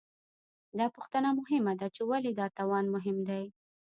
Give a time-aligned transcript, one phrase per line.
[0.77, 3.43] دا پوښتنه مهمه ده، چې ولې دا توان مهم دی؟